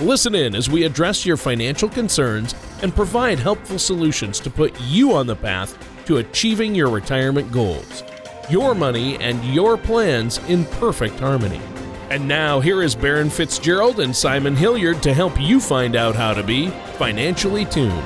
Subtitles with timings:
[0.00, 5.14] Listen in as we address your financial concerns and provide helpful solutions to put you
[5.14, 8.04] on the path to achieving your retirement goals.
[8.50, 11.62] Your money and your plans in perfect harmony.
[12.10, 16.34] And now, here is Baron Fitzgerald and Simon Hilliard to help you find out how
[16.34, 18.04] to be financially tuned.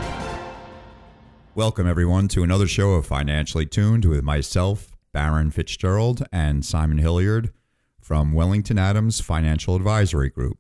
[1.57, 7.53] Welcome, everyone, to another show of Financially Tuned with myself, Baron Fitzgerald, and Simon Hilliard
[8.01, 10.60] from Wellington Adams Financial Advisory Group.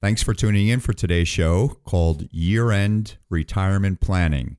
[0.00, 4.56] Thanks for tuning in for today's show called Year End Retirement Planning.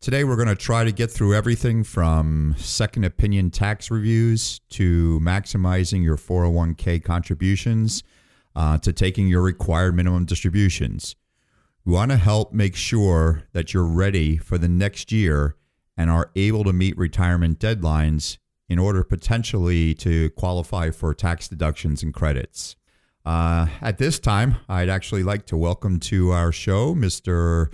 [0.00, 5.18] Today, we're going to try to get through everything from second opinion tax reviews to
[5.18, 8.04] maximizing your 401k contributions
[8.54, 11.16] uh, to taking your required minimum distributions.
[11.84, 15.56] We want to help make sure that you're ready for the next year
[15.96, 22.04] and are able to meet retirement deadlines in order potentially to qualify for tax deductions
[22.04, 22.76] and credits.
[23.28, 27.70] Uh, at this time, I'd actually like to welcome to our show Mr.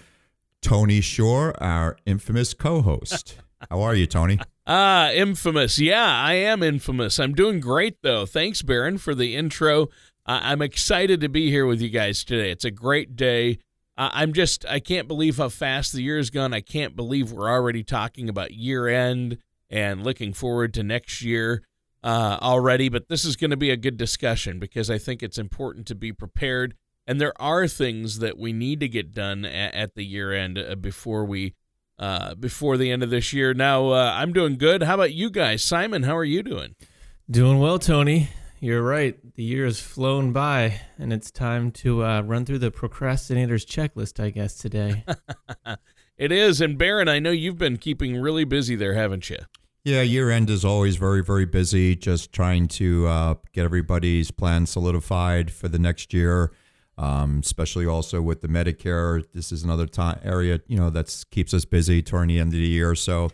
[0.60, 3.38] Tony Shore, our infamous co host.
[3.70, 4.40] How are you, Tony?
[4.66, 5.78] Ah, infamous.
[5.78, 7.20] Yeah, I am infamous.
[7.20, 8.26] I'm doing great, though.
[8.26, 9.84] Thanks, Baron, for the intro.
[10.26, 12.50] Uh, I'm excited to be here with you guys today.
[12.50, 13.58] It's a great day.
[13.96, 16.52] Uh, I'm just, I can't believe how fast the year has gone.
[16.52, 19.38] I can't believe we're already talking about year end
[19.70, 21.62] and looking forward to next year
[22.04, 25.38] uh, already, but this is going to be a good discussion because I think it's
[25.38, 26.74] important to be prepared.
[27.06, 30.58] And there are things that we need to get done at, at the year end
[30.58, 31.54] uh, before we
[31.98, 33.54] uh, before the end of this year.
[33.54, 34.82] Now uh, I'm doing good.
[34.82, 36.02] How about you guys, Simon?
[36.02, 36.74] How are you doing?
[37.30, 38.28] Doing well, Tony.
[38.60, 39.16] You're right.
[39.34, 44.22] The year has flown by, and it's time to uh, run through the procrastinator's checklist,
[44.22, 45.04] I guess, today.
[46.16, 46.60] it is.
[46.60, 49.38] And Baron, I know you've been keeping really busy there, haven't you?
[49.84, 54.64] Yeah, year end is always very, very busy, just trying to uh, get everybody's plan
[54.64, 56.52] solidified for the next year.
[56.96, 61.52] Um, especially also with the Medicare, this is another time area you know that keeps
[61.52, 62.94] us busy toward the end of the year.
[62.94, 63.30] So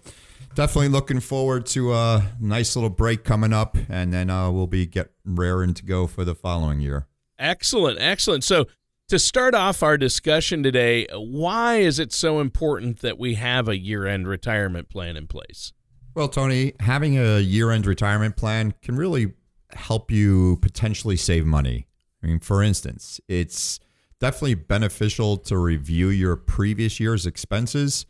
[0.57, 4.87] definitely looking forward to a nice little break coming up, and then uh, we'll be
[4.87, 7.07] get raring to go for the following year.
[7.39, 8.43] Excellent, excellent.
[8.43, 8.67] So
[9.09, 13.79] to start off our discussion today, why is it so important that we have a
[13.79, 15.73] year-end retirement plan in place?
[16.15, 19.35] Well, Tony, having a year end retirement plan can really
[19.73, 21.87] help you potentially save money.
[22.23, 23.79] I mean, for instance, it's
[24.19, 28.07] definitely beneficial to review your previous year's expenses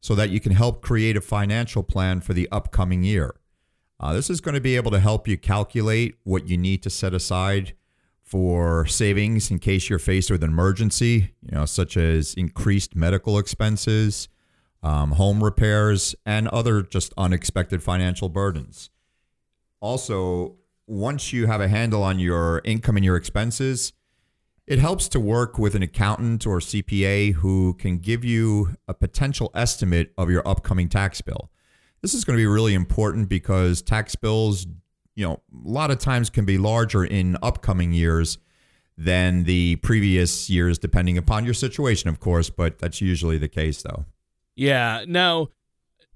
[0.00, 3.34] so that you can help create a financial plan for the upcoming year.
[3.98, 6.90] Uh, this is going to be able to help you calculate what you need to
[6.90, 7.74] set aside
[8.22, 13.38] for savings in case you're faced with an emergency, you know, such as increased medical
[13.38, 14.28] expenses,
[14.82, 18.90] um, home repairs, and other just unexpected financial burdens.
[19.80, 23.92] Also, once you have a handle on your income and your expenses,
[24.66, 29.50] it helps to work with an accountant or CPA who can give you a potential
[29.54, 31.50] estimate of your upcoming tax bill.
[32.02, 34.66] This is going to be really important because tax bills,
[35.14, 38.38] you know, a lot of times can be larger in upcoming years
[38.96, 43.82] than the previous years, depending upon your situation, of course, but that's usually the case,
[43.82, 44.04] though.
[44.60, 45.06] Yeah.
[45.08, 45.48] Now,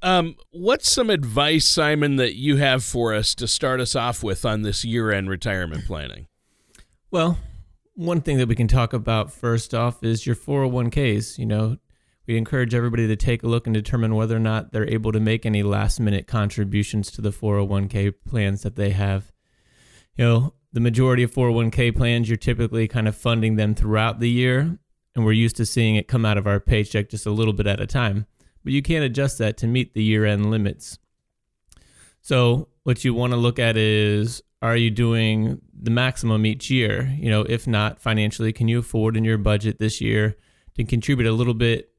[0.02, 4.44] um, what's some advice, Simon, that you have for us to start us off with
[4.44, 6.26] on this year end retirement planning?
[7.10, 7.38] Well,
[7.94, 11.38] one thing that we can talk about first off is your 401ks.
[11.38, 11.78] You know,
[12.26, 15.20] we encourage everybody to take a look and determine whether or not they're able to
[15.20, 19.32] make any last minute contributions to the 401k plans that they have.
[20.16, 24.28] You know, the majority of 401k plans, you're typically kind of funding them throughout the
[24.28, 24.78] year,
[25.16, 27.66] and we're used to seeing it come out of our paycheck just a little bit
[27.66, 28.26] at a time
[28.64, 30.98] but you can't adjust that to meet the year end limits.
[32.22, 37.14] So, what you want to look at is are you doing the maximum each year?
[37.18, 40.36] You know, if not financially, can you afford in your budget this year
[40.76, 41.90] to contribute a little bit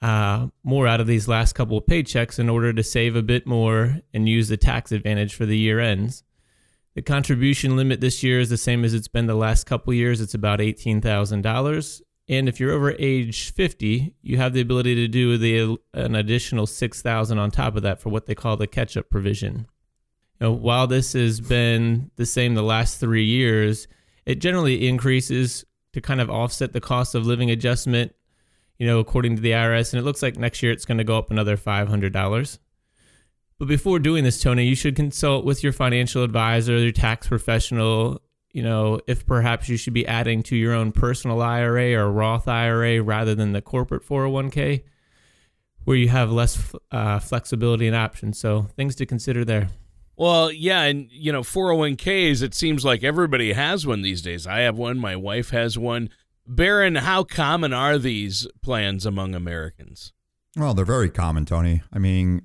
[0.00, 3.46] uh, more out of these last couple of paychecks in order to save a bit
[3.46, 6.24] more and use the tax advantage for the year ends?
[6.96, 10.20] The contribution limit this year is the same as it's been the last couple years.
[10.20, 12.02] It's about $18,000.
[12.28, 16.66] And if you're over age 50, you have the ability to do the an additional
[16.66, 19.66] 6,000 on top of that for what they call the catch-up provision.
[20.40, 23.88] You know, while this has been the same the last 3 years,
[24.24, 28.12] it generally increases to kind of offset the cost of living adjustment.
[28.82, 31.04] you know, according to the IRS, and it looks like next year it's going to
[31.04, 32.58] go up another $500.
[33.60, 38.20] But before doing this, Tony, you should consult with your financial advisor, your tax professional,
[38.52, 42.46] you know, if perhaps you should be adding to your own personal IRA or Roth
[42.46, 44.82] IRA rather than the corporate 401k,
[45.84, 48.38] where you have less uh, flexibility and options.
[48.38, 49.68] So things to consider there.
[50.16, 54.46] Well, yeah, and you know, 401ks, it seems like everybody has one these days.
[54.46, 56.10] I have one, my wife has one.
[56.46, 60.12] Baron, how common are these plans among Americans?
[60.56, 61.82] Well, they're very common, Tony.
[61.92, 62.42] I mean,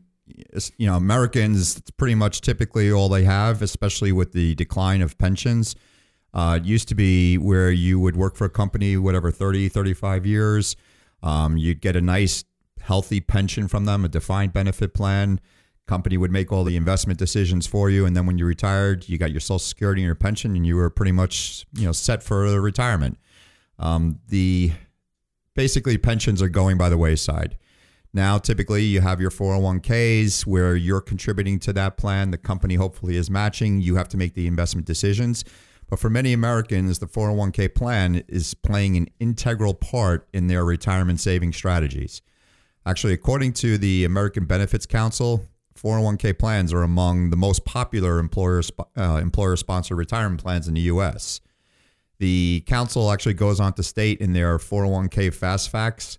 [0.77, 5.17] you know, Americans, it's pretty much typically all they have, especially with the decline of
[5.17, 5.75] pensions.
[6.37, 10.23] Uh, it used to be where you would work for a company, whatever, 30, 35
[10.27, 10.75] years.
[11.23, 12.43] Um, you'd get a nice,
[12.79, 15.39] healthy pension from them, a defined benefit plan.
[15.87, 18.05] Company would make all the investment decisions for you.
[18.05, 20.75] And then when you retired, you got your Social Security and your pension, and you
[20.75, 23.17] were pretty much, you know, set for retirement.
[23.79, 24.73] Um, the
[25.55, 27.57] basically pensions are going by the wayside.
[28.13, 32.29] Now, typically, you have your 401ks where you're contributing to that plan.
[32.29, 33.81] The company hopefully is matching.
[33.81, 35.43] You have to make the investment decisions.
[35.89, 41.19] But for many Americans, the 401k plan is playing an integral part in their retirement
[41.19, 42.21] saving strategies.
[42.85, 45.45] Actually, according to the American Benefits Council,
[45.77, 48.61] 401k plans are among the most popular employer
[48.97, 51.39] uh, employer sponsored retirement plans in the U.S.
[52.19, 56.17] The council actually goes on to state in their 401k Fast Facts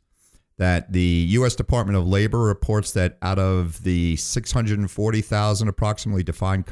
[0.57, 1.55] that the U.S.
[1.55, 6.67] Department of Labor reports that out of the 640,000 approximately defined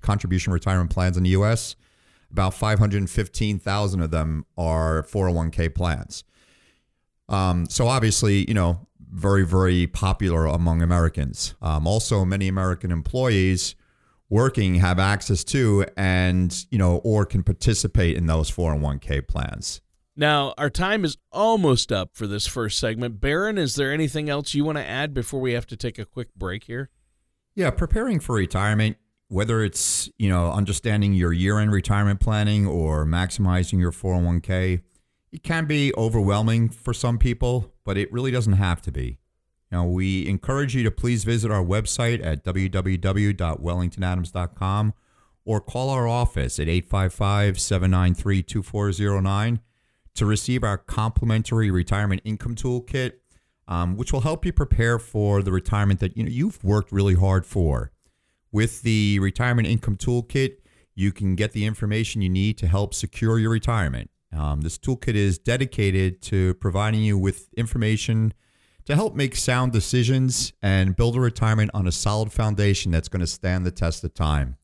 [0.00, 1.76] contribution retirement plans in the U.S.,
[2.32, 6.24] about 515,000 of them are 401k plans.
[7.28, 11.54] Um, so obviously, you know, very, very popular among Americans.
[11.60, 13.74] Um, also, many American employees
[14.30, 19.82] working have access to and, you know, or can participate in those 401k plans.
[20.16, 23.20] Now, our time is almost up for this first segment.
[23.20, 26.04] Baron, is there anything else you want to add before we have to take a
[26.04, 26.90] quick break here?
[27.54, 28.96] Yeah, preparing for retirement,
[29.32, 34.82] whether it's, you know, understanding your year-end retirement planning or maximizing your 401k,
[35.32, 39.16] it can be overwhelming for some people, but it really doesn't have to be.
[39.70, 44.94] Now, we encourage you to please visit our website at www.wellingtonadams.com
[45.46, 49.60] or call our office at 855 793 2409
[50.14, 53.12] to receive our complimentary retirement income toolkit,
[53.66, 57.14] um, which will help you prepare for the retirement that you know, you've worked really
[57.14, 57.91] hard for.
[58.52, 60.56] With the retirement income toolkit,
[60.94, 64.10] you can get the information you need to help secure your retirement.
[64.32, 68.34] Um, this toolkit is dedicated to providing you with information
[68.84, 73.20] to help make sound decisions and build a retirement on a solid foundation that's going
[73.20, 74.56] to stand the test of time.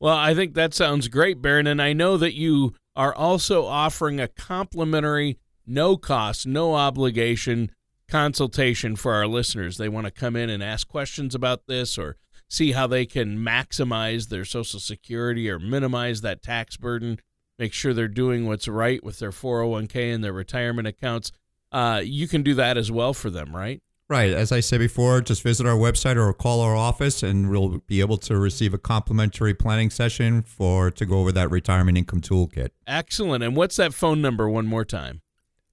[0.00, 1.66] Well, I think that sounds great, Baron.
[1.66, 7.70] And I know that you are also offering a complimentary, no cost, no obligation
[8.08, 9.78] consultation for our listeners.
[9.78, 12.16] They want to come in and ask questions about this or
[12.52, 17.18] see how they can maximize their Social Security or minimize that tax burden,
[17.58, 21.32] make sure they're doing what's right with their 401k and their retirement accounts
[21.72, 23.82] uh, you can do that as well for them, right?
[24.08, 24.30] Right.
[24.30, 28.00] As I said before, just visit our website or call our office, and we'll be
[28.00, 32.68] able to receive a complimentary planning session for to go over that retirement income toolkit.
[32.86, 33.42] Excellent.
[33.42, 35.22] And what's that phone number one more time?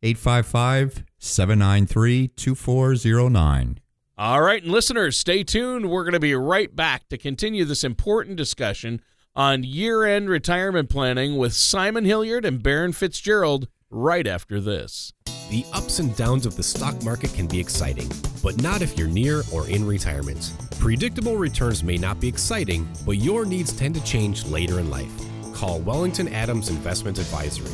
[0.01, 3.79] 855 793 2409.
[4.19, 5.89] All right, and listeners, stay tuned.
[5.89, 8.99] We're going to be right back to continue this important discussion
[9.33, 15.13] on year end retirement planning with Simon Hilliard and Baron Fitzgerald right after this.
[15.49, 18.11] The ups and downs of the stock market can be exciting,
[18.43, 20.51] but not if you're near or in retirement.
[20.79, 25.13] Predictable returns may not be exciting, but your needs tend to change later in life.
[25.53, 27.71] Call Wellington Adams Investment Advisory.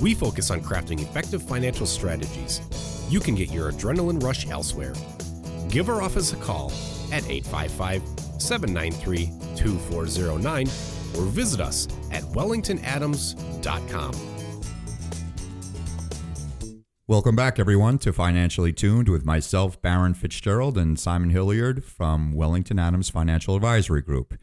[0.00, 2.60] We focus on crafting effective financial strategies.
[3.08, 4.94] You can get your adrenaline rush elsewhere.
[5.68, 6.72] Give our office a call
[7.12, 8.02] at 855
[8.40, 10.66] 793 2409
[11.16, 14.12] or visit us at wellingtonadams.com.
[17.06, 22.78] Welcome back, everyone, to Financially Tuned with myself, Baron Fitzgerald, and Simon Hilliard from Wellington
[22.78, 24.38] Adams Financial Advisory Group.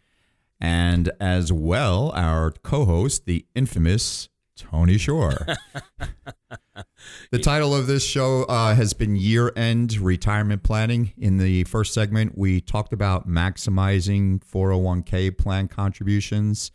[0.59, 5.45] And as well, our co host, the infamous Tony Shore.
[7.31, 11.13] the title of this show uh, has been Year End Retirement Planning.
[11.17, 16.71] In the first segment, we talked about maximizing 401k plan contributions.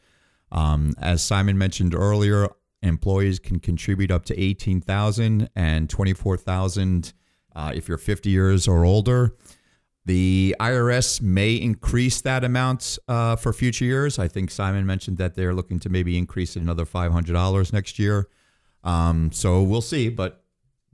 [0.52, 2.48] Um, as Simon mentioned earlier,
[2.82, 7.12] employees can contribute up to 18,000 and 24,000
[7.54, 9.36] uh, if you're 50 years or older.
[10.06, 14.18] The IRS may increase that amount uh, for future years.
[14.18, 18.28] I think Simon mentioned that they're looking to maybe increase it another $500 next year.
[18.82, 20.08] Um, so we'll see.
[20.08, 20.42] But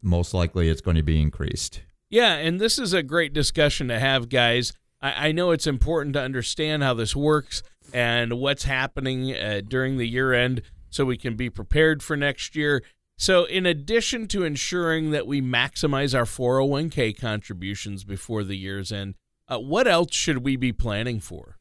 [0.02, 1.82] most likely it's going to be increased.
[2.08, 4.72] Yeah, and this is a great discussion to have, guys.
[5.00, 7.62] I, I know it's important to understand how this works
[7.92, 12.54] and what's happening uh, during the year end so we can be prepared for next
[12.56, 12.82] year.
[13.18, 19.14] So, in addition to ensuring that we maximize our 401k contributions before the year's end,
[19.48, 21.56] uh, what else should we be planning for?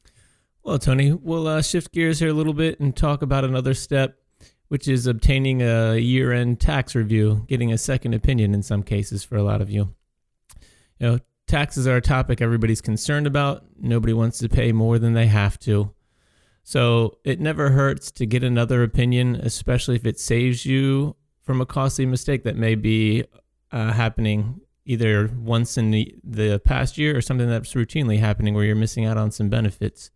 [0.64, 4.18] Well, Tony, we'll uh, shift gears here a little bit and talk about another step,
[4.68, 9.24] which is obtaining a year end tax review, getting a second opinion in some cases
[9.24, 9.94] for a lot of you.
[11.00, 13.64] You know, taxes are a topic everybody's concerned about.
[13.80, 15.94] Nobody wants to pay more than they have to.
[16.64, 21.66] So it never hurts to get another opinion, especially if it saves you from a
[21.66, 23.24] costly mistake that may be
[23.72, 28.64] uh, happening either once in the, the past year or something that's routinely happening where
[28.64, 30.10] you're missing out on some benefits.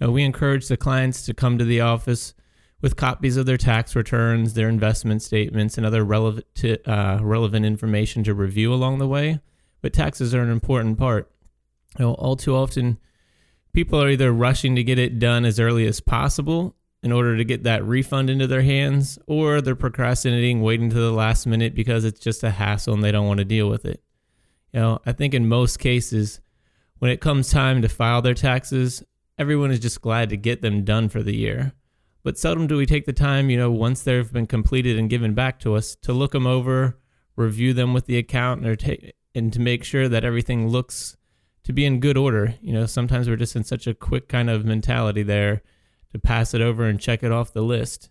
[0.00, 2.34] You know, we encourage the clients to come to the office
[2.80, 7.64] with copies of their tax returns, their investment statements, and other relevant to, uh, relevant
[7.64, 9.40] information to review along the way.
[9.82, 11.30] But taxes are an important part.
[11.98, 12.98] You know, all too often,
[13.72, 17.44] people are either rushing to get it done as early as possible in order to
[17.44, 22.04] get that refund into their hands, or they're procrastinating, waiting to the last minute because
[22.04, 24.02] it's just a hassle and they don't want to deal with it.
[24.72, 26.40] You know, I think in most cases,
[26.98, 29.02] when it comes time to file their taxes,
[29.38, 31.72] everyone is just glad to get them done for the year.
[32.26, 35.32] But seldom do we take the time, you know, once they've been completed and given
[35.32, 36.98] back to us, to look them over,
[37.36, 41.16] review them with the accountant, or take and to make sure that everything looks
[41.62, 42.56] to be in good order.
[42.60, 45.62] You know, sometimes we're just in such a quick kind of mentality there
[46.10, 48.10] to pass it over and check it off the list.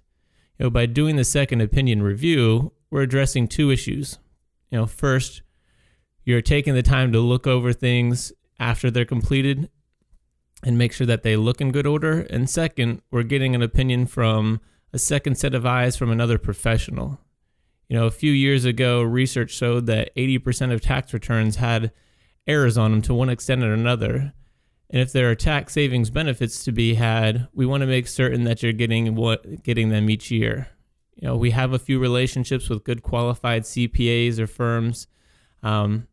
[0.57, 4.17] You know, by doing the second opinion review, we're addressing two issues.
[4.71, 5.41] You know, first,
[6.23, 8.31] you're taking the time to look over things
[8.61, 9.69] after they're completed
[10.63, 12.21] and make sure that they look in good order.
[12.21, 14.61] And second, we're getting an opinion from
[14.93, 17.19] a second set of eyes from another professional.
[17.89, 21.91] You know, a few years ago, research showed that 80% of tax returns had
[22.47, 24.33] errors on them to one extent or another.
[24.89, 28.43] And if there are tax savings benefits to be had, we want to make certain
[28.45, 30.69] that you're getting what getting them each year.
[31.15, 35.07] You know, we have a few relationships with good qualified CPAs or firms
[35.63, 36.07] um,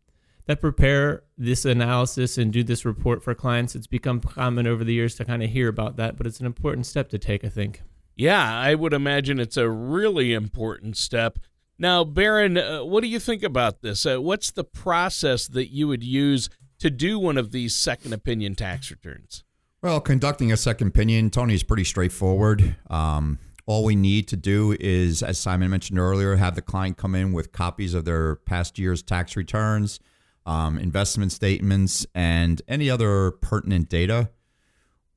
[0.46, 3.74] that prepare this analysis and do this report for clients.
[3.74, 6.46] It's become common over the years to kind of hear about that, but it's an
[6.46, 7.82] important step to take, I think.
[8.14, 11.38] Yeah, I would imagine it's a really important step.
[11.78, 14.06] Now, Baron, uh, what do you think about this?
[14.06, 18.54] Uh, what's the process that you would use to do one of these second opinion
[18.54, 19.44] tax returns?
[19.82, 22.76] Well, conducting a second opinion, Tony, is pretty straightforward.
[22.88, 27.14] Um, all we need to do is, as Simon mentioned earlier, have the client come
[27.14, 29.98] in with copies of their past year's tax returns,
[30.46, 34.30] um, investment statements, and any other pertinent data.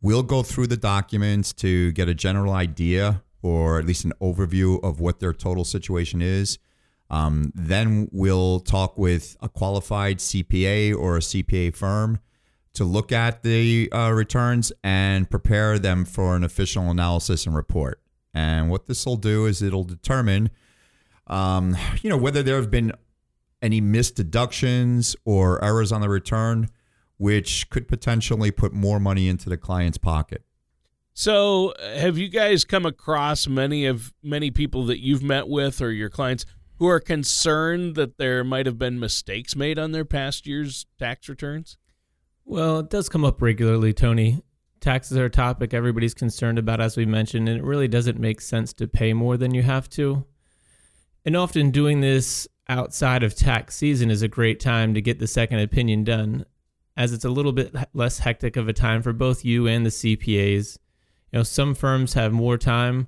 [0.01, 4.84] We'll go through the documents to get a general idea or at least an overview
[4.84, 6.58] of what their total situation is.
[7.12, 12.20] Um, then we'll talk with a qualified CPA or a CPA firm
[12.74, 18.01] to look at the uh, returns and prepare them for an official analysis and report.
[18.34, 20.50] And what this will do is it'll determine,
[21.27, 22.91] um, you know, whether there have been
[23.65, 26.69] any missed deductions or errors on the return,
[27.17, 30.43] which could potentially put more money into the client's pocket.
[31.13, 35.81] So, uh, have you guys come across many of many people that you've met with
[35.81, 36.45] or your clients
[36.77, 41.27] who are concerned that there might have been mistakes made on their past year's tax
[41.27, 41.77] returns?
[42.43, 44.43] Well, it does come up regularly, Tony.
[44.81, 48.41] Taxes are a topic everybody's concerned about, as we mentioned, and it really doesn't make
[48.41, 50.25] sense to pay more than you have to.
[51.24, 55.27] And often doing this outside of tax season is a great time to get the
[55.27, 56.45] second opinion done,
[56.98, 59.89] as it's a little bit less hectic of a time for both you and the
[59.89, 60.77] CPAs
[61.36, 63.07] you know, some firms have more time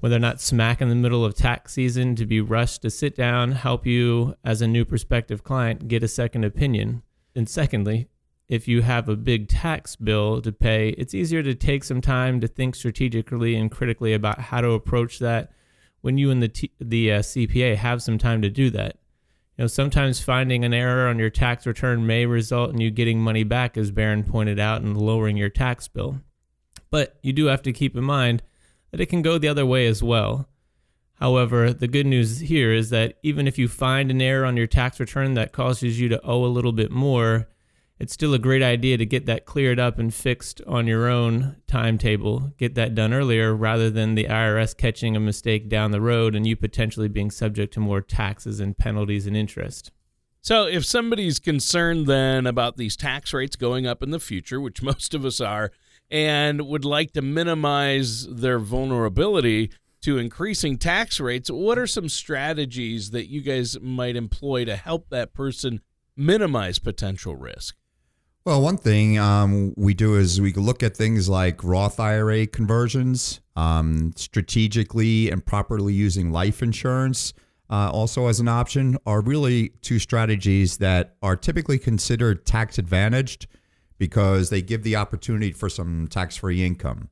[0.00, 3.14] when they're not smack in the middle of tax season to be rushed to sit
[3.14, 7.02] down, help you as a new prospective client get a second opinion.
[7.34, 8.08] And secondly,
[8.48, 12.40] if you have a big tax bill to pay, it's easier to take some time
[12.40, 15.50] to think strategically and critically about how to approach that
[16.00, 18.96] when you and the T- the uh, CPA have some time to do that.
[19.56, 23.20] You know, sometimes finding an error on your tax return may result in you getting
[23.20, 26.20] money back, as Baron pointed out, and lowering your tax bill.
[26.90, 28.42] But you do have to keep in mind
[28.90, 30.48] that it can go the other way as well.
[31.14, 34.68] However, the good news here is that even if you find an error on your
[34.68, 37.48] tax return that causes you to owe a little bit more,
[38.00, 41.56] it's still a great idea to get that cleared up and fixed on your own
[41.66, 42.52] timetable.
[42.56, 46.46] Get that done earlier rather than the IRS catching a mistake down the road and
[46.46, 49.90] you potentially being subject to more taxes and penalties and interest.
[50.40, 54.82] So, if somebody's concerned then about these tax rates going up in the future, which
[54.82, 55.72] most of us are,
[56.10, 63.10] and would like to minimize their vulnerability to increasing tax rates, what are some strategies
[63.10, 65.80] that you guys might employ to help that person
[66.16, 67.76] minimize potential risk?
[68.44, 73.40] Well, one thing um, we do is we look at things like Roth IRA conversions,
[73.56, 77.34] um, strategically and properly using life insurance.
[77.70, 83.46] Uh, also, as an option, are really two strategies that are typically considered tax advantaged
[83.98, 87.10] because they give the opportunity for some tax free income.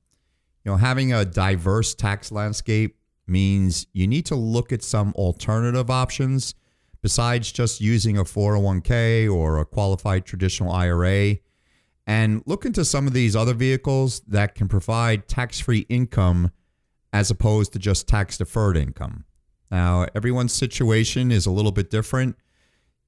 [0.65, 5.91] You know, having a diverse tax landscape means you need to look at some alternative
[5.91, 6.55] options
[7.03, 11.37] besides just using a 401k or a qualified traditional IRA
[12.07, 16.51] and look into some of these other vehicles that can provide tax free income
[17.13, 19.25] as opposed to just tax deferred income.
[19.71, 22.37] Now, everyone's situation is a little bit different.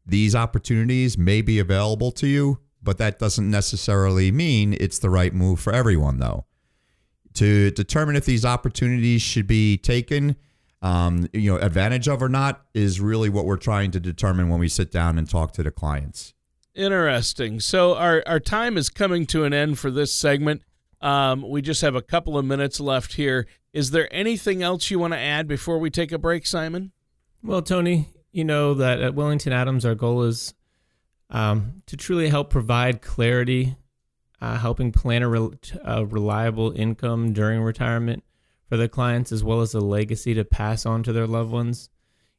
[0.04, 5.34] These opportunities may be available to you, but that doesn't necessarily mean it's the right
[5.34, 6.46] move for everyone, though.
[7.34, 10.34] To determine if these opportunities should be taken,
[10.80, 14.60] um, you know, advantage of or not is really what we're trying to determine when
[14.60, 16.34] we sit down and talk to the clients.
[16.74, 17.58] Interesting.
[17.58, 20.62] So our our time is coming to an end for this segment.
[21.00, 23.46] Um, we just have a couple of minutes left here.
[23.72, 26.92] Is there anything else you want to add before we take a break, Simon?
[27.42, 30.54] Well, Tony, you know that at Wellington Adams, our goal is
[31.30, 33.76] um, to truly help provide clarity,
[34.40, 35.50] uh, helping plan a, re-
[35.84, 38.24] a reliable income during retirement
[38.68, 41.88] for their clients as well as a legacy to pass on to their loved ones.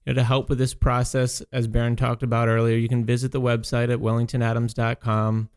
[0.05, 3.31] You know, to help with this process, as Baron talked about earlier, you can visit
[3.31, 5.49] the website at wellingtonadams.com,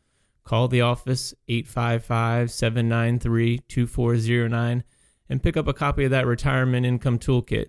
[0.45, 4.85] call the office 855 793 2409,
[5.29, 7.67] and pick up a copy of that retirement income toolkit.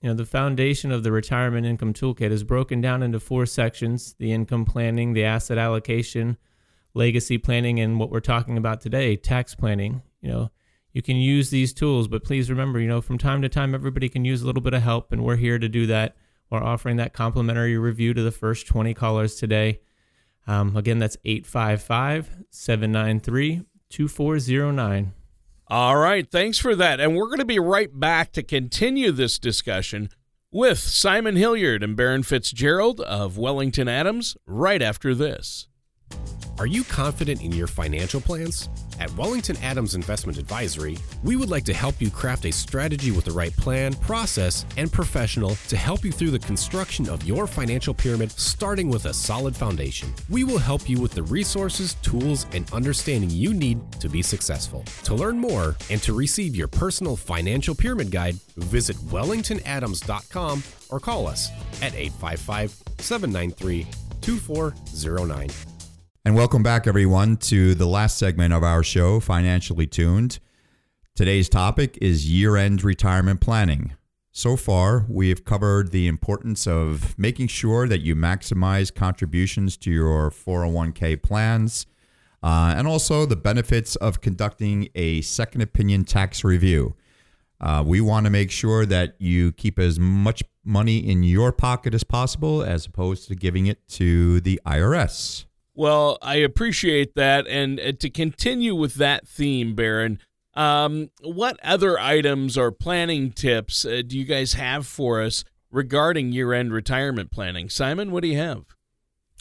[0.00, 4.14] You know, the foundation of the retirement income toolkit is broken down into four sections
[4.18, 6.36] the income planning, the asset allocation,
[6.92, 10.02] legacy planning, and what we're talking about today, tax planning.
[10.20, 10.50] You know,
[10.94, 14.08] you can use these tools, but please remember, you know, from time to time, everybody
[14.08, 16.16] can use a little bit of help, and we're here to do that.
[16.50, 19.80] We're offering that complimentary review to the first 20 callers today.
[20.46, 25.12] Um, again, that's 855 793 2409.
[25.66, 27.00] All right, thanks for that.
[27.00, 30.10] And we're going to be right back to continue this discussion
[30.52, 35.66] with Simon Hilliard and Baron Fitzgerald of Wellington Adams right after this.
[36.58, 38.68] Are you confident in your financial plans?
[39.00, 43.24] At Wellington Adams Investment Advisory, we would like to help you craft a strategy with
[43.24, 47.92] the right plan, process, and professional to help you through the construction of your financial
[47.92, 50.14] pyramid, starting with a solid foundation.
[50.30, 54.84] We will help you with the resources, tools, and understanding you need to be successful.
[55.04, 61.26] To learn more and to receive your personal financial pyramid guide, visit wellingtonadams.com or call
[61.26, 61.50] us
[61.82, 63.86] at 855 793
[64.20, 65.73] 2409.
[66.26, 70.38] And welcome back, everyone, to the last segment of our show, Financially Tuned.
[71.14, 73.92] Today's topic is year end retirement planning.
[74.32, 79.90] So far, we have covered the importance of making sure that you maximize contributions to
[79.90, 81.84] your 401k plans,
[82.42, 86.96] uh, and also the benefits of conducting a second opinion tax review.
[87.60, 91.92] Uh, we want to make sure that you keep as much money in your pocket
[91.92, 95.44] as possible as opposed to giving it to the IRS.
[95.74, 97.46] Well, I appreciate that.
[97.48, 100.20] And uh, to continue with that theme, Baron,
[100.54, 106.32] um, what other items or planning tips uh, do you guys have for us regarding
[106.32, 107.68] year end retirement planning?
[107.68, 108.64] Simon, what do you have?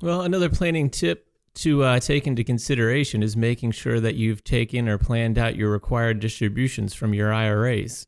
[0.01, 4.89] Well, another planning tip to uh, take into consideration is making sure that you've taken
[4.89, 8.07] or planned out your required distributions from your IRAs.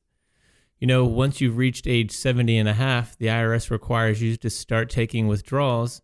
[0.80, 4.50] You know, once you've reached age 70 and a half, the IRS requires you to
[4.50, 6.02] start taking withdrawals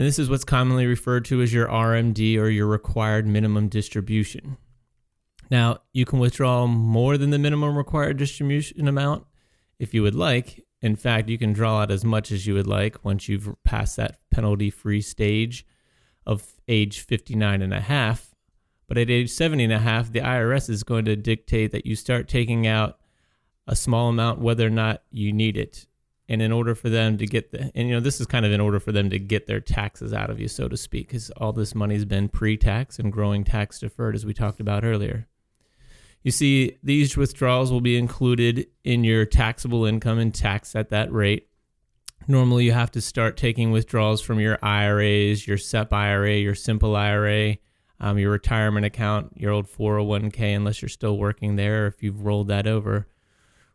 [0.00, 4.56] and this is what's commonly referred to as your RMD or your required minimum distribution.
[5.50, 9.26] Now, you can withdraw more than the minimum required distribution amount
[9.78, 10.64] if you would like.
[10.80, 13.98] In fact, you can draw out as much as you would like once you've passed
[13.98, 15.66] that penalty free stage
[16.24, 18.34] of age 59 and a half.
[18.88, 21.94] But at age 70 and a half, the IRS is going to dictate that you
[21.94, 22.98] start taking out
[23.66, 25.84] a small amount whether or not you need it
[26.30, 28.52] and in order for them to get the and you know this is kind of
[28.52, 31.28] in order for them to get their taxes out of you so to speak because
[31.32, 35.26] all this money's been pre-tax and growing tax deferred as we talked about earlier.
[36.22, 41.10] You see these withdrawals will be included in your taxable income and taxed at that
[41.12, 41.48] rate.
[42.28, 46.94] Normally you have to start taking withdrawals from your iras your sep ira your simple
[46.94, 47.56] ira
[47.98, 52.24] um, your retirement account your old 401k unless you're still working there or if you've
[52.24, 53.08] rolled that over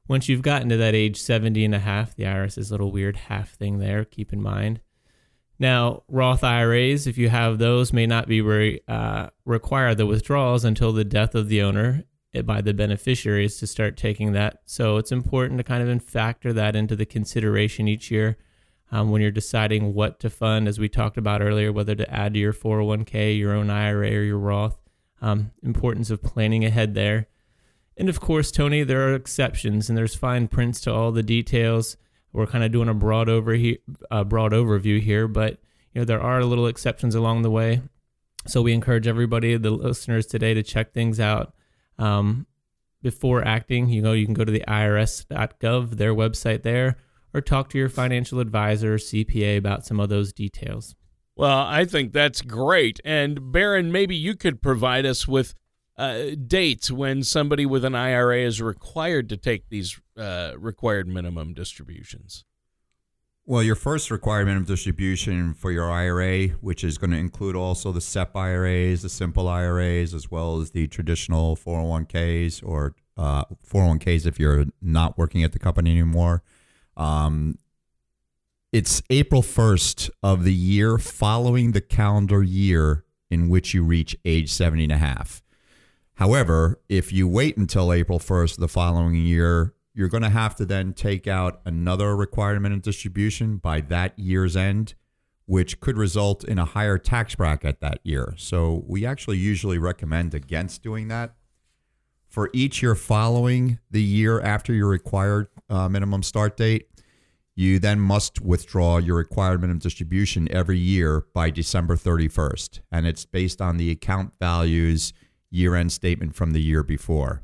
[0.08, 2.92] once you've gotten to that age 70 and a half, the IRS is a little
[2.92, 4.82] weird half thing there, keep in mind.
[5.58, 10.66] Now, Roth IRAs, if you have those, may not be re, uh, require the withdrawals
[10.66, 12.04] until the death of the owner.
[12.44, 14.60] by the beneficiaries to start taking that.
[14.66, 18.36] So it's important to kind of factor that into the consideration each year
[18.92, 22.34] um, when you're deciding what to fund, as we talked about earlier, whether to add
[22.34, 24.78] to your 401k, your own IRA, or your Roth.
[25.22, 27.28] Um, importance of planning ahead there.
[27.98, 31.98] And of course, Tony, there are exceptions and there's fine prints to all the details.
[32.34, 33.80] We're kind of doing a broad over he,
[34.26, 35.60] broad overview here, but
[35.94, 37.82] you know there are a little exceptions along the way.
[38.48, 41.54] So we encourage everybody, the listeners today, to check things out
[41.98, 42.46] um,
[43.02, 43.90] before acting.
[43.90, 46.98] You know, you can go to the IRS.gov, their website there,
[47.34, 50.96] or talk to your financial advisor or CPA about some of those details.
[51.36, 53.00] Well, I think that's great.
[53.04, 55.54] And Baron, maybe you could provide us with
[55.98, 61.54] uh, dates when somebody with an IRA is required to take these uh, required minimum
[61.54, 62.44] distributions.
[63.48, 67.92] Well, your first required minimum distribution for your IRA, which is going to include also
[67.92, 74.26] the SEP IRAs, the simple IRAs, as well as the traditional 401ks or uh, 401ks
[74.26, 76.42] if you're not working at the company anymore.
[76.98, 77.60] Um,
[78.72, 84.52] it's April 1st of the year following the calendar year in which you reach age
[84.52, 85.45] 70 and a half.
[86.16, 90.56] However, if you wait until April 1st of the following year, you're going to have
[90.56, 94.94] to then take out another required minimum distribution by that year's end,
[95.46, 98.34] which could result in a higher tax bracket that year.
[98.38, 101.36] So we actually usually recommend against doing that.
[102.30, 106.90] For each year following the year after your required uh, minimum start date,
[107.56, 112.82] you then must withdraw your required minimum distribution every year by December 31st.
[112.92, 115.14] And it's based on the account values
[115.56, 117.44] year end statement from the year before.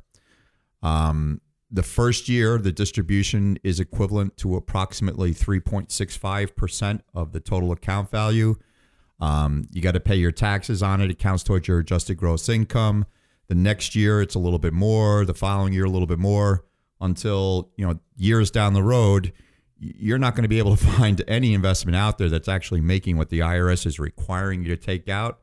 [0.83, 8.11] Um, the first year, the distribution is equivalent to approximately 3.65% of the total account
[8.11, 8.55] value.
[9.21, 11.09] Um, you got to pay your taxes on it.
[11.09, 13.05] It counts towards your adjusted gross income.
[13.47, 15.23] The next year, it's a little bit more.
[15.23, 16.65] The following year, a little bit more.
[16.99, 19.33] Until you know years down the road,
[19.79, 23.17] you're not going to be able to find any investment out there that's actually making
[23.17, 25.39] what the IRS is requiring you to take out.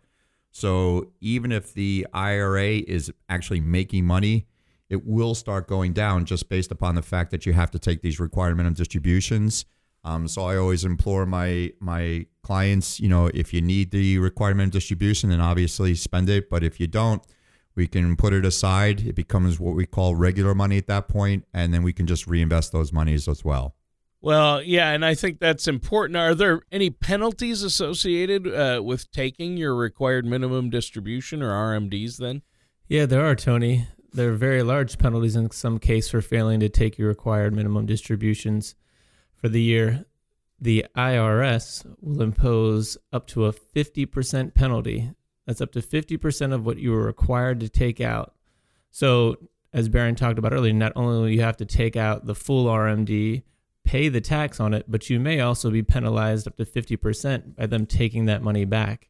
[0.50, 4.46] So even if the IRA is actually making money,
[4.88, 8.02] it will start going down just based upon the fact that you have to take
[8.02, 9.66] these required minimum distributions.
[10.04, 14.56] Um, so I always implore my my clients, you know, if you need the required
[14.56, 16.48] minimum distribution, then obviously spend it.
[16.48, 17.22] But if you don't,
[17.74, 19.06] we can put it aside.
[19.06, 22.26] It becomes what we call regular money at that point, and then we can just
[22.26, 23.74] reinvest those monies as well.
[24.20, 26.16] Well, yeah, and I think that's important.
[26.16, 32.42] Are there any penalties associated uh, with taking your required minimum distribution or RMDs then?
[32.88, 36.68] Yeah, there are, Tony there are very large penalties in some case for failing to
[36.68, 38.74] take your required minimum distributions
[39.34, 40.04] for the year.
[40.60, 45.12] The IRS will impose up to a 50% penalty.
[45.46, 48.34] That's up to 50% of what you were required to take out.
[48.90, 49.36] So,
[49.72, 52.66] as Baron talked about earlier, not only will you have to take out the full
[52.66, 53.42] RMD,
[53.88, 57.64] pay the tax on it, but you may also be penalized up to 50% by
[57.64, 59.08] them taking that money back.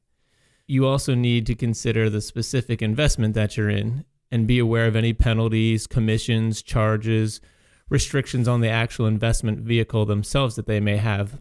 [0.68, 4.94] You also need to consider the specific investment that you're in and be aware of
[4.94, 7.40] any penalties, commissions, charges,
[7.88, 11.40] restrictions on the actual investment vehicle themselves that they may have.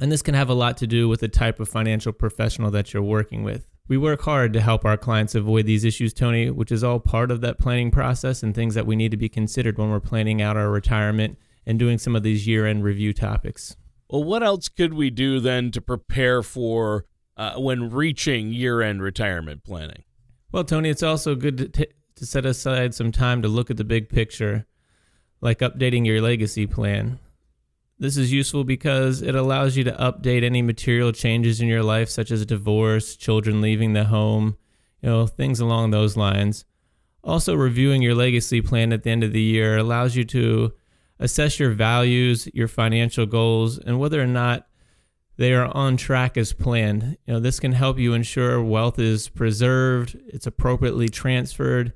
[0.00, 2.92] And this can have a lot to do with the type of financial professional that
[2.92, 3.68] you're working with.
[3.86, 7.30] We work hard to help our clients avoid these issues, Tony, which is all part
[7.30, 10.42] of that planning process and things that we need to be considered when we're planning
[10.42, 13.76] out our retirement and doing some of these year end review topics.
[14.08, 19.02] Well, what else could we do then to prepare for uh, when reaching year end
[19.02, 20.04] retirement planning?
[20.52, 23.76] Well, Tony, it's also good to, t- to set aside some time to look at
[23.76, 24.66] the big picture,
[25.40, 27.18] like updating your legacy plan.
[27.98, 32.08] This is useful because it allows you to update any material changes in your life,
[32.08, 34.56] such as divorce, children leaving the home,
[35.00, 36.64] you know, things along those lines.
[37.22, 40.72] Also, reviewing your legacy plan at the end of the year allows you to
[41.24, 44.66] assess your values, your financial goals, and whether or not
[45.38, 47.16] they are on track as planned.
[47.26, 51.94] You know, this can help you ensure wealth is preserved, it's appropriately transferred,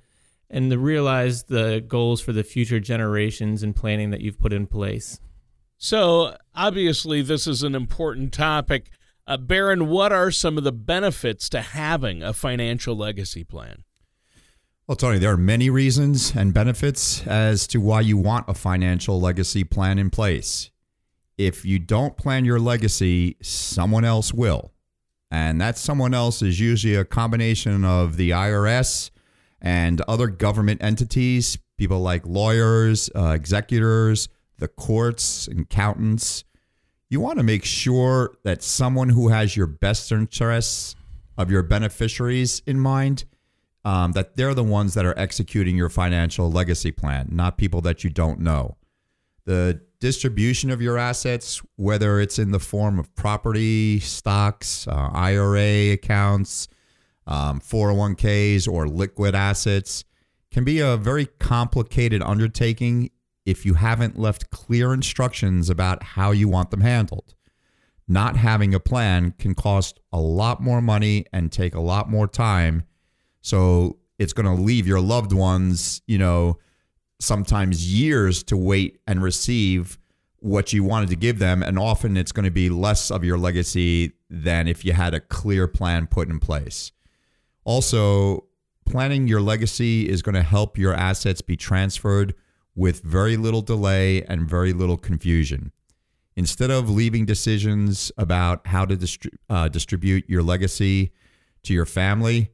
[0.50, 4.66] and to realize the goals for the future generations and planning that you've put in
[4.66, 5.20] place.
[5.76, 8.90] So, obviously, this is an important topic.
[9.26, 13.84] Uh, Baron, what are some of the benefits to having a financial legacy plan?
[14.88, 19.20] Well, Tony, there are many reasons and benefits as to why you want a financial
[19.20, 20.70] legacy plan in place.
[21.36, 24.72] If you don't plan your legacy, someone else will.
[25.30, 29.10] And that someone else is usually a combination of the IRS,
[29.60, 36.44] and other government entities, people like lawyers, uh, executors, the courts, accountants.
[37.10, 40.96] You want to make sure that someone who has your best interests
[41.36, 43.26] of your beneficiaries in mind
[43.84, 48.04] um, that they're the ones that are executing your financial legacy plan, not people that
[48.04, 48.76] you don't know.
[49.44, 55.92] The distribution of your assets, whether it's in the form of property, stocks, uh, IRA
[55.92, 56.68] accounts,
[57.26, 60.04] um, 401ks, or liquid assets,
[60.50, 63.10] can be a very complicated undertaking
[63.44, 67.34] if you haven't left clear instructions about how you want them handled.
[68.06, 72.26] Not having a plan can cost a lot more money and take a lot more
[72.26, 72.84] time.
[73.40, 76.58] So it's going to leave your loved ones, you know,
[77.20, 79.98] sometimes years to wait and receive
[80.40, 81.62] what you wanted to give them.
[81.62, 85.20] And often it's going to be less of your legacy than if you had a
[85.20, 86.92] clear plan put in place.
[87.64, 88.44] Also,
[88.86, 92.34] planning your legacy is going to help your assets be transferred
[92.74, 95.72] with very little delay and very little confusion.
[96.36, 101.12] Instead of leaving decisions about how to distri- uh, distribute your legacy
[101.64, 102.52] to your family,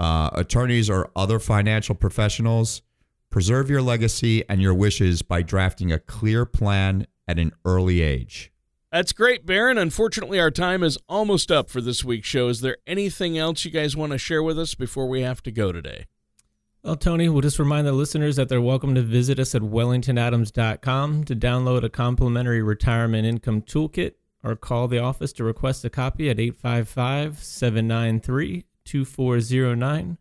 [0.00, 2.80] uh, attorneys or other financial professionals,
[3.28, 8.50] preserve your legacy and your wishes by drafting a clear plan at an early age.
[8.90, 9.78] That's great, Baron.
[9.78, 12.48] Unfortunately, our time is almost up for this week's show.
[12.48, 15.52] Is there anything else you guys want to share with us before we have to
[15.52, 16.06] go today?
[16.82, 21.24] Well, Tony, we'll just remind the listeners that they're welcome to visit us at wellingtonadams.com
[21.24, 26.30] to download a complimentary retirement income toolkit or call the office to request a copy
[26.30, 30.18] at 855 793 2409.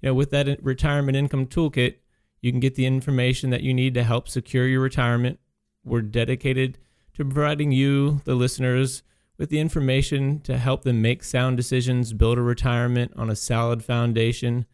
[0.00, 1.96] You know, with that retirement income toolkit,
[2.40, 5.38] you can get the information that you need to help secure your retirement.
[5.84, 6.78] We're dedicated
[7.14, 9.02] to providing you, the listeners,
[9.38, 13.84] with the information to help them make sound decisions, build a retirement on a solid
[13.84, 14.66] foundation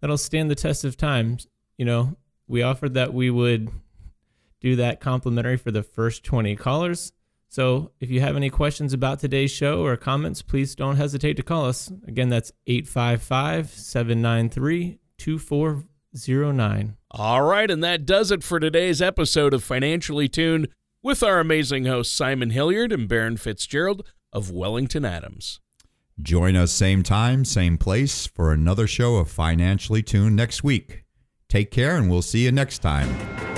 [0.00, 1.38] that'll stand the test of time.
[1.78, 3.70] You know, we offered that we would
[4.60, 7.12] do that complimentary for the first 20 callers.
[7.52, 11.42] So if you have any questions about today's show or comments, please don't hesitate to
[11.42, 11.92] call us.
[12.08, 16.96] Again, that's 855 793 2409.
[17.10, 20.68] All right, and that does it for today's episode of Financially Tuned
[21.02, 25.60] with our amazing hosts Simon Hilliard and Baron Fitzgerald of Wellington Adams.
[26.22, 31.04] Join us same time, same place for another show of Financially Tuned next week.
[31.50, 33.51] Take care and we'll see you next time.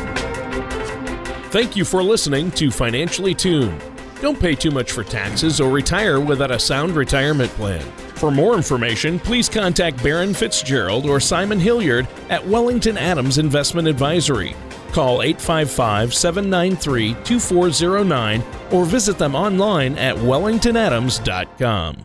[1.55, 3.81] Thank you for listening to Financially Tuned.
[4.21, 7.81] Don't pay too much for taxes or retire without a sound retirement plan.
[8.17, 14.57] For more information, please contact Baron Fitzgerald or Simon Hilliard at Wellington Adams Investment Advisory.
[14.91, 22.05] Call 855 793 2409 or visit them online at wellingtonadams.com.